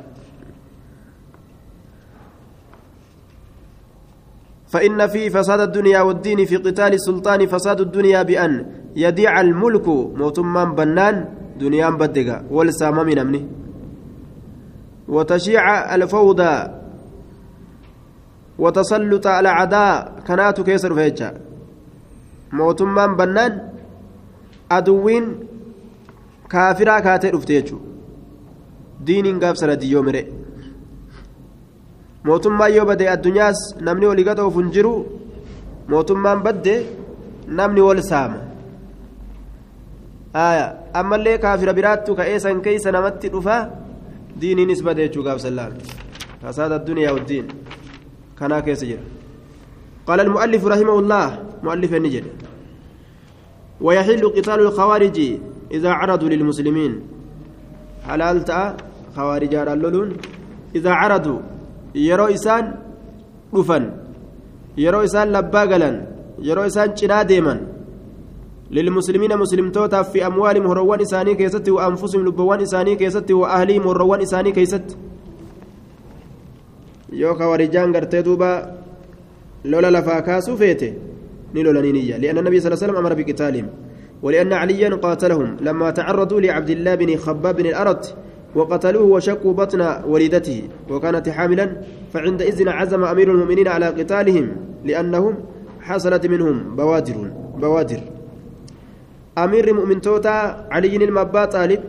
فإن 4.66 5.06
في 5.06 5.30
فساد 5.30 5.60
الدنيا 5.60 6.00
والدين 6.00 6.44
في 6.44 6.56
قتال 6.56 6.92
السلطان 6.94 7.46
فساد 7.46 7.80
الدنيا 7.80 8.22
بأن 8.22 8.66
يديع 8.96 9.40
الملك 9.40 9.88
موتما 9.88 10.64
بنان 10.64 11.28
دنيا 11.60 11.90
بدقة. 11.90 12.44
والسامة 12.50 13.02
من 13.02 13.18
أمنه 13.18 13.44
وتشيع 15.08 15.94
الفوضى. 15.94 16.54
وتسلط 18.58 19.26
على 19.26 19.48
عداء. 19.48 20.22
كنات 20.26 20.60
كيسر 20.60 20.94
فيجا 20.94 21.34
موتما 22.58 23.06
بنان 23.18 23.52
أدوين 24.76 25.24
كافرا 26.50 26.96
كاتر 27.06 27.32
افتيجو 27.38 27.78
دين 29.06 29.26
قاب 29.42 29.54
سنة 29.60 29.82
يوم 29.94 30.08
رئ 30.16 30.26
mootummaan 32.24 32.72
yoo 32.76 32.86
bade 32.88 33.04
addunyaas 33.14 33.58
namni 33.86 34.06
walii 34.10 34.24
gata 34.28 34.44
of 34.48 34.54
hin 34.58 34.68
jiru 34.74 34.92
mootummaan 35.92 36.38
badde 36.46 36.74
namni 37.58 37.80
wal 37.86 38.00
saama 38.10 38.38
ammallee 41.00 41.36
kaafira 41.44 41.72
biraattu 41.78 42.16
ka'ee 42.20 42.38
san 42.44 42.62
keeysa 42.66 42.94
namatti 42.96 43.28
dhufa 43.34 43.56
diiniinis 44.40 44.80
bade 44.86 45.02
jechuu 45.06 45.24
gaafsallaan 45.26 45.74
fasaad 46.42 46.72
addunyaa 46.78 47.12
waddiin 47.18 47.46
kanaa 48.40 48.62
keessa 48.68 48.86
jira 48.92 49.04
قال 50.08 50.20
المؤلف 50.20 50.62
رحمه 50.74 50.96
الله 51.02 51.26
مؤلف 51.64 51.94
النجد 51.94 52.24
ويحل 53.80 54.24
قتال 54.36 54.60
الخوارج 54.66 55.18
إذا 55.76 55.90
عرضوا 56.00 56.28
للمسلمين 56.28 56.92
حلال 58.08 58.44
تأ 58.48 58.76
خوارج 59.16 59.54
اللولون 59.54 60.08
إذا 60.76 60.92
عرضوا 61.00 61.40
dhufan 63.54 63.84
yeroo 64.84 65.04
isaan 65.08 65.30
labbaa 65.36 65.66
galan 65.72 65.96
yeroo 66.48 66.66
isaan 66.70 66.94
cinaa 67.00 67.22
deeman 67.30 67.60
lilmuslimiina 68.76 69.36
muslimtootaaf 69.42 70.10
fi 70.12 70.24
amwaalihim 70.28 70.66
horowwan 70.70 71.04
isaanii 71.06 71.36
keessatti 71.40 71.74
wa 71.76 71.84
anfusihim 71.88 72.24
lubbawwan 72.28 72.64
isaanii 72.66 72.96
keessatti 73.02 73.38
wa 73.40 73.52
ahlihim 73.56 73.84
horowwan 73.90 74.24
isaanii 74.26 74.54
keessatti 74.58 74.96
yoo 77.22 77.34
kawarijaan 77.40 77.94
gartee 77.96 78.22
duuba 78.28 78.50
lola 79.72 79.90
lafaa 79.96 80.20
kaasuu 80.28 80.56
feete 80.62 80.88
ni 81.54 81.62
lolaniiniyya 81.62 82.18
lianna 82.18 82.42
nabiy 82.42 82.60
sal 82.60 82.76
slam 82.76 82.96
amara 82.96 83.14
biqitaalihim 83.14 83.68
ولأن 84.24 84.52
عليا 84.52 84.88
قاتلهم 84.88 85.56
لما 85.60 85.90
تعرضوا 85.90 86.40
لعبد 86.40 86.70
الله 86.70 86.94
بن 86.94 87.16
خباب 87.16 87.56
بن 87.56 87.66
الأرض 87.66 88.04
وقتلوه 88.54 89.02
وشقوا 89.04 89.52
بطن 89.52 89.80
وليدته 90.08 90.62
وكانت 90.90 91.28
حاملا 91.28 91.66
فعندئذ 92.12 92.68
عزم 92.68 93.04
أمير 93.04 93.30
المؤمنين 93.30 93.68
على 93.68 93.86
قتالهم 93.86 94.46
لأنهم 94.84 95.34
حصلت 95.80 96.26
منهم 96.26 96.76
بوادر 96.76 97.16
بوادر 97.60 98.00
amiirri 99.36 99.72
mu'mintootaa 99.74 100.70
caliyyiin 100.72 101.02
ilma 101.02 101.20
abbaa 101.26 101.46
xaalib 101.54 101.82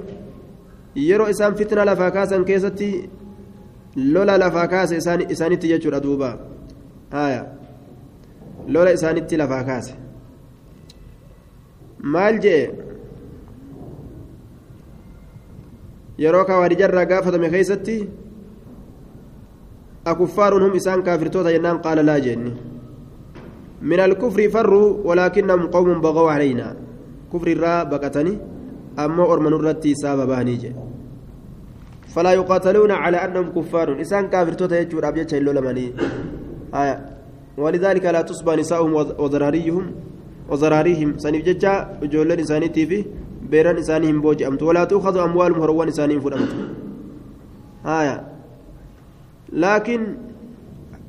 yeroo 1.08 1.28
isaan 1.34 1.56
fitna 1.56 1.86
lafaa 1.86 2.12
kaasan 2.12 2.46
keessatti 2.46 2.88
lola 4.14 4.38
lafaa 4.44 4.68
kaase 4.68 4.98
isaanitti 5.30 5.70
jechuudha 5.74 6.00
duuba 6.06 6.30
haya 7.12 7.46
lola 8.68 8.92
isaanitti 8.98 9.38
lafaa 9.38 9.64
kaase 9.64 9.94
maal 12.14 12.40
jee 12.46 12.62
yeroo 16.26 16.46
kawaarijarraa 16.46 17.06
gaafatame 17.12 17.50
keeysatti 17.50 17.98
akuffaaruun 20.14 20.64
hum 20.68 20.80
isaan 20.82 21.04
kaafirtoota 21.04 21.56
jennaan 21.58 21.84
qaala 21.88 22.08
laa 22.12 22.20
jeenni 22.28 22.54
من 23.82 24.00
الكفر 24.00 24.50
فروا 24.50 24.98
ولكنهم 25.04 25.68
قوم 25.68 26.02
بغوا 26.02 26.32
علينا 26.32 26.76
كفر 27.34 27.48
الرا 27.48 27.84
بقتني 27.84 28.38
أما 29.00 29.24
أرمن 29.34 29.54
الرتي 29.54 29.96
سابا 29.96 30.56
فلا 32.16 32.32
يقاتلون 32.34 32.92
على 32.92 33.18
أنهم 33.18 33.52
كفار 33.52 33.94
إنسان 34.00 34.28
كافر 34.28 34.54
توتا 34.54 34.80
يجور 34.80 35.08
أبيت 35.08 35.30
شيلو 35.30 35.52
لمني 35.52 35.94
آية 36.76 37.15
ولذلك 37.58 38.06
لا 38.06 38.22
تصبى 38.22 38.56
نساؤهم 38.56 38.94
وذراريهم 38.94 39.86
وذراريهم 40.50 41.10
سنيف 41.18 41.46
ججا 41.46 41.74
جولن 42.04 42.40
إنساني 42.40 42.68
تيفي 42.68 43.00
بيران 43.52 43.78
إنسانهم 43.78 44.22
بوج 44.22 44.44
أمت. 44.44 44.62
ولا 44.64 44.84
تؤخذ 44.84 45.18
أموالهم 45.18 45.62
هروان 45.62 45.88
إنسانهم 45.88 46.20
فدمت 46.20 46.52
آية. 47.86 48.18
لكن 49.54 50.00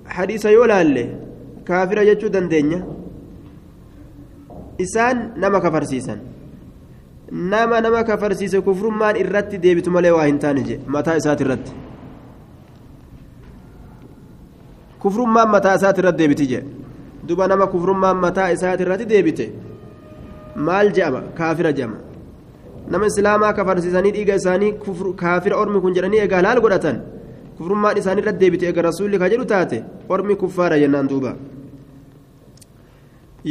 حديث 0.07 0.45
يولا 0.45 0.83
اللي 0.83 1.07
كافر 1.67 1.99
يجو 1.99 2.29
دندنيا 2.29 2.81
إسان 4.81 5.17
نما 5.37 5.59
كفرسيسان 5.59 6.21
nama 7.31 7.81
nama 7.81 8.05
kafarsiise 8.05 8.61
kufrummaan 8.61 9.17
irratti 9.17 9.59
deebitu 9.59 9.91
malee 9.91 10.11
waa 10.11 10.27
hin 10.27 10.39
taane 10.39 10.63
je 10.63 10.79
mataa 10.87 11.17
isaati 11.21 11.45
irratti 11.45 11.73
kufrummaan 15.03 15.49
mataa 15.55 15.75
isaati 15.79 16.01
irratti 16.03 16.19
deebiti 16.23 16.47
je 16.53 16.61
duba 17.29 17.45
nama 17.53 17.67
kufrummaan 17.75 18.17
mataa 18.25 18.49
isaati 18.57 18.83
irratti 18.87 19.07
deebite 19.13 19.47
maal 20.67 20.89
je'ama 20.97 21.21
kaafira 21.39 21.73
je'ama 21.79 21.99
nama 22.93 23.05
islaamaa 23.11 23.53
kafarsiisanii 23.59 24.13
dhiiga 24.17 24.35
isaanii 24.41 24.73
kaafira 25.23 25.57
ormi 25.63 25.81
kun 25.85 25.93
jedhanii 25.97 26.21
egaa 26.27 26.43
laal 26.47 26.61
godhatan 26.65 26.97
kufrummaan 27.59 27.97
isaanii 28.01 28.23
irratti 28.25 28.41
deebite 28.45 28.65
egaa 28.71 28.85
rasuulli 28.91 29.19
ka 29.23 29.27
jedhu 29.33 29.45
taate 29.53 29.79
ormi 30.15 30.35
kuffaara 30.43 30.77
jennaan 30.83 31.09
duuba 31.13 31.33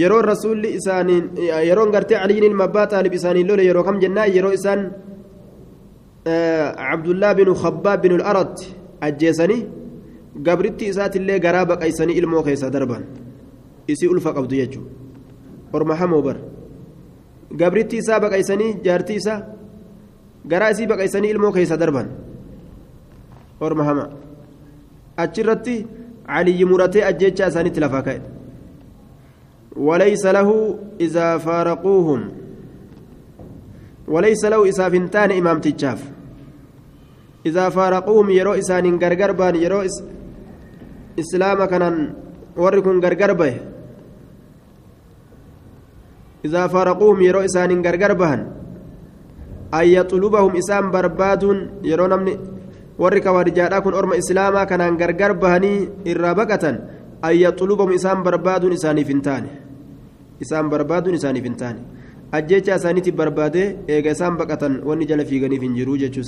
yeroo 0.02 0.22
rasuulli 0.32 0.70
isaaniin 0.80 1.24
yeroon 1.70 1.92
gartee 1.96 2.18
caliyin 2.22 2.46
ilma 2.50 2.64
abbaa 2.70 2.88
taalib 2.94 3.14
isaaniin 3.20 3.48
lole 3.50 3.64
yeroo 3.70 3.84
kam 3.88 3.98
jennaa 4.04 4.26
yeroo 4.38 4.54
isaan 4.60 4.82
cabdullaa 6.90 7.34
binu 7.40 7.54
khabbaab 7.64 8.00
binu 8.04 8.16
arat 8.32 8.56
ajjeesanii 9.08 9.62
gabritti 10.44 10.86
isaatillee 10.92 11.40
garaa 11.40 11.66
baqaysanii 11.66 12.18
ilmoo 12.22 12.44
keessa 12.44 12.70
darban 12.70 13.04
isii 13.88 14.08
ulfa 14.08 14.34
qabdu 14.34 14.56
jechuudha 14.56 14.92
orma 15.74 15.96
hamoo 15.96 16.22
bar 16.22 16.38
gabritti 17.62 17.98
isaa 17.98 18.20
baqaysanii 18.20 18.72
jaartii 18.86 19.16
isaa 19.24 19.40
garaa 20.48 20.70
isii 20.76 20.88
baqaysanii 20.88 21.30
ilmoo 21.36 21.52
keessa 21.52 21.78
darban 21.78 22.08
orma 23.60 23.84
hama 23.84 24.10
achirratti 25.18 25.76
caliyyi 26.28 26.66
muratee 26.66 27.04
ajjeechaa 27.10 27.48
isaanitti 27.48 27.80
lafaa 27.80 28.02
ka'e. 28.08 28.22
وليس 29.76 30.26
له 30.26 30.80
إذا 31.02 31.38
فارقوهم 31.38 32.32
وليس 34.08 34.46
له 34.46 34.66
إذا 34.66 34.90
فنتان 34.90 35.32
إمام 35.32 35.60
تجاف 35.60 36.02
إذا 37.46 37.70
فارقوهم 37.70 38.30
يرو 38.30 38.54
إسان 38.54 38.86
غرغر 39.04 39.32
بان 39.32 39.56
يرو 39.56 39.82
إس 41.20 41.26
إسلام 41.26 41.60
كان 41.72 41.84
وركن 42.58 42.96
غرغر 43.04 43.32
به 43.40 43.54
إذا 46.46 46.64
فارقوهم 46.74 47.20
يرو 47.28 47.40
إسان 47.48 47.72
غرغر 47.86 48.14
بان 48.22 48.40
أن 49.80 49.86
يطلبهم 49.98 50.52
إسان 50.62 50.84
برباد 50.94 51.44
يرو 51.92 52.08
نمني 52.12 52.34
warri 52.98 53.22
kawaarijaadhaa 53.22 53.82
kun 53.84 53.94
orma 53.94 54.16
islaamaa 54.16 54.66
kanaan 54.66 54.98
gargar 54.98 55.34
bahanii 55.40 55.88
irraa 56.12 56.36
baqatan 56.40 56.76
an 57.22 57.34
yaxlubahum 57.36 57.92
isaan 57.92 58.24
barbaaduun 58.24 58.76
isaaniif 58.78 59.10
hin 59.12 59.22
taane 59.26 59.50
isaan 60.46 60.70
barbaaduun 60.74 61.18
isaaniif 61.20 61.44
hin 61.50 61.58
taane 61.62 61.82
ajjecha 62.40 62.78
isaaniitti 62.80 63.12
barbaadee 63.22 63.68
eega 63.96 64.16
isaan 64.18 64.38
baqatan 64.42 64.80
wanni 64.92 65.10
jala 65.12 65.26
fiiganiif 65.32 65.62
hin 65.68 65.76
jiruu 65.80 65.98
jechuu 66.04 66.24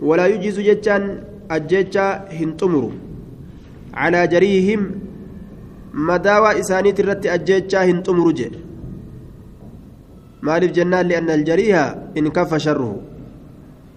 jechaan 0.00 1.04
ajjecha 1.48 2.26
hin 2.30 2.56
xumuru 2.58 2.92
calaa 3.94 4.26
jariihihim 4.26 4.82
madaawaa 6.10 6.54
isaaniit 6.62 6.98
irratti 6.98 7.28
ajjechaa 7.36 7.84
hin 7.90 8.02
xumuru 8.02 8.32
jedhe 8.32 8.60
maaliif 10.42 10.72
jennaan 10.76 11.08
li'anna 11.08 11.32
aljariiha 11.38 11.84
in 12.14 12.30
kaffa 12.30 12.58
sharruhu 12.66 13.02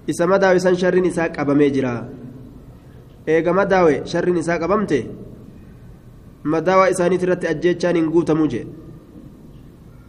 isa 0.07 0.27
madaawe 0.27 0.59
san 0.59 0.75
sharriin 0.75 1.05
isaa 1.11 1.29
qabamee 1.29 1.69
jira 1.77 1.93
eega 3.27 3.53
madaawe 3.53 3.95
sharriin 4.11 4.37
isaa 4.43 4.59
qabamte 4.59 4.99
madaawaa 6.43 6.91
isaaniit 6.93 7.23
irratti 7.27 7.47
ajjechaan 7.53 7.95
hin 7.99 8.11
guutamuu 8.13 8.47
jee 8.53 8.65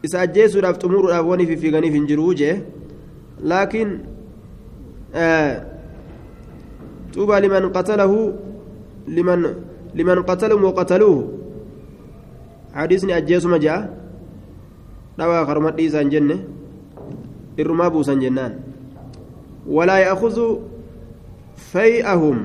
isa 0.08 0.20
ajjeesuudhaaf 0.26 0.78
xumuruudhaaf 0.82 1.26
wani 1.32 1.46
fiffiiganiif 1.50 1.94
hin 1.98 2.06
jiruu 2.10 2.34
jee 2.42 2.54
laakiin 3.52 3.98
tuuba 7.12 7.40
liman 7.40 7.70
qatalahu 7.72 8.34
liman 9.08 9.42
liman 9.94 10.18
qatalahum 10.24 10.64
waqataluuhu 10.68 11.22
hadiisni 12.74 13.12
ajjeesuma 13.12 13.58
ja'a 13.58 13.88
dhawaa 15.18 15.46
karuma 15.46 15.70
dhiisaan 15.72 16.10
jenne 16.10 16.36
irrumaa 17.56 17.90
buusan 17.90 18.20
jennaan 18.20 18.60
walaa 19.66 19.98
ya'khudhu 20.04 20.46
fay'ahum 21.72 22.38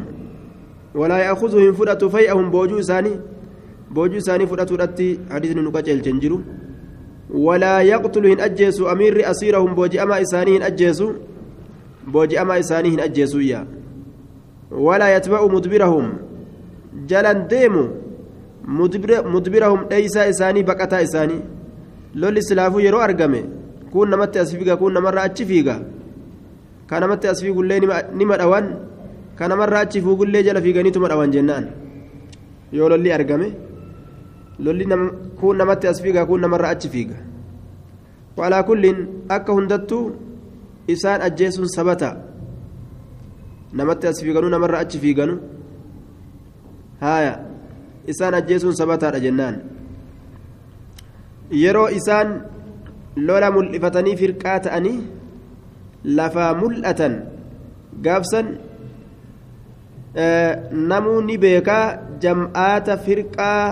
walaa 0.95 1.21
ya'khudhu 1.27 1.59
hin 1.59 1.73
fudhatu 1.75 2.09
fay'ahum 2.09 2.49
boojuu 2.51 2.79
isaanii 2.79 3.19
boojuu 3.93 4.17
isaanii 4.23 4.47
fudhatuudhatti 4.47 5.19
hadiisni 5.29 5.61
nu 5.61 5.71
qaceelchen 5.71 6.19
jiru 6.23 6.41
walaa 7.29 7.81
yaqtulu 7.81 8.27
hin 8.27 8.41
ajjeesu 8.41 8.89
amiirri 8.89 9.25
asiirahum 9.25 9.75
booji'amaa 9.75 10.19
isaanii 10.25 10.53
hin 10.57 10.63
ajjeesu 10.63 11.13
booji'amaa 12.11 12.57
isaanii 12.63 12.89
hin 12.95 12.99
ajjeesuyya 13.05 13.65
ولا 14.73 15.07
يتبع 15.15 15.45
مدبرهم 15.55 16.05
جلن 17.09 17.47
ديمو 17.47 17.85
مدبر 18.79 19.11
مدبرهم 19.33 19.79
ليس 19.91 20.17
إساني 20.17 20.63
بقتا 20.63 21.03
إساني 21.03 21.39
لول 22.15 22.43
سلافو 22.43 22.79
يرو 22.79 22.99
أرقمي 23.05 23.41
كون 23.93 24.09
نمت 24.09 24.37
أسفيقا 24.37 24.75
كون 24.75 24.93
نمر 24.93 25.17
أتشفيقا 25.25 25.75
كان 26.89 27.01
نمت 27.03 27.25
أسفيق 27.25 27.57
اللي 27.59 27.79
نمر 28.19 28.41
أوان 28.41 28.65
كان 29.39 29.51
مرة 29.57 29.81
أتشفوق 29.81 30.21
اللي 30.21 30.43
جل 30.43 30.61
فيقاني 30.61 30.91
تمر 30.91 31.11
أوان 31.13 31.31
جنان 31.31 31.65
yoo 32.73 32.89
lolli 32.89 33.11
argame 33.13 33.47
lolli 34.65 34.85
kuun 35.39 35.57
namatti 35.57 35.87
as 35.87 36.01
fiigaa 36.01 36.25
kuun 36.25 36.41
namarra 36.41 36.69
achi 36.73 36.89
fiiga 36.93 37.17
walaa 38.37 38.63
kulliin 38.69 38.99
akka 39.35 39.53
hundattu 39.57 39.97
isaan 40.93 41.21
ajjeesuun 41.27 41.69
sabata 41.75 42.09
namatti 43.73 44.07
as 44.07 44.21
fiiganuu 44.23 44.49
namarra 44.53 44.79
achi 44.83 44.99
fiiganu 45.03 45.35
haaya 47.03 47.33
isaan 48.11 48.33
ajjeesuun 48.39 48.75
sabataadha 48.81 49.19
jennaan 49.25 49.55
yeroo 51.63 51.87
isaan 51.99 52.29
lola 53.27 53.51
mul'ifatanii 53.57 54.15
firqaa 54.21 54.59
ta'anii 54.67 54.99
lafaa 56.17 56.51
mul'atan 56.61 57.13
gaafsan 58.05 58.47
namuu 60.91 61.21
ni 61.27 61.37
beekaa 61.37 61.85
jam'aata 62.23 62.97
firqaa 63.05 63.63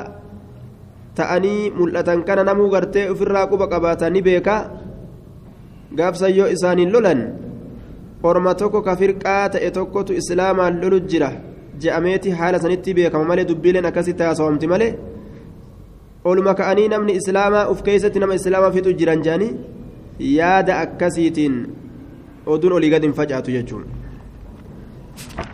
ta'anii 1.16 1.72
mul'atan 1.80 2.24
kana 2.28 2.44
namuu 2.50 2.70
gartee 2.74 3.10
ofirraa 3.14 3.46
quba 3.52 3.68
qabaatan 3.74 4.14
ni 4.14 4.22
beekaa 4.28 4.62
gaafsan 5.96 6.36
yoo 6.40 6.48
isaaniin 6.56 6.92
lolan 6.94 7.22
orma 8.30 8.54
tokko 8.62 8.82
ka 8.88 8.96
firqaa 9.02 9.50
ta'e 9.54 9.70
tokkotu 9.78 10.14
islaamaan 10.22 10.74
lolu 10.82 11.00
jira 11.12 11.30
je'ameeti 11.82 12.30
haala 12.40 12.60
sanitti 12.64 12.94
beekama 12.98 13.26
malee 13.32 13.46
dubbiileen 13.52 13.86
akkasitti 13.92 14.24
haasawamti 14.28 14.68
malee 14.74 14.92
oluma 16.32 16.54
ka'anii 16.60 16.88
namni 16.94 17.14
islaamaa 17.22 17.70
uf 17.74 17.80
keessatti 17.88 18.20
nama 18.24 18.38
islaamaa 18.40 18.72
fixu 18.76 18.94
jiran 19.00 19.24
jedhanii 19.28 19.52
yaada 20.38 20.74
akkasiitiin 20.84 21.56
oduun 22.56 22.74
olii 22.78 22.92
gadi 22.94 23.08
hin 23.10 23.18
facaatu 23.22 23.52
jechuudha 23.58 25.50